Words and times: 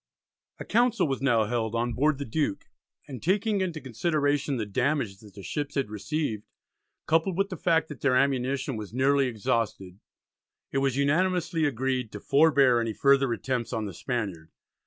A 0.57 0.65
Council 0.65 1.07
was 1.07 1.21
now 1.21 1.45
held 1.45 1.75
on 1.75 1.93
board 1.93 2.17
the 2.17 2.25
Duke, 2.25 2.65
and 3.07 3.21
taking 3.21 3.61
into 3.61 3.79
consideration 3.79 4.57
the 4.57 4.65
damage 4.65 5.17
that 5.19 5.35
the 5.35 5.43
ships 5.43 5.75
had 5.75 5.91
received, 5.91 6.43
coupled 7.05 7.37
with 7.37 7.49
the 7.49 7.55
fact 7.55 7.87
that 7.89 8.01
their 8.01 8.15
ammunition 8.15 8.77
was 8.77 8.95
nearly 8.95 9.27
exhausted, 9.27 9.99
it 10.71 10.79
was 10.79 10.97
unanimously 10.97 11.65
agreed 11.65 12.11
"to 12.13 12.19
forbear 12.19 12.81
any 12.81 12.93
further 12.93 13.31
attempts" 13.31 13.71
on 13.73 13.85
the 13.85 13.93
Spaniard. 13.93 14.49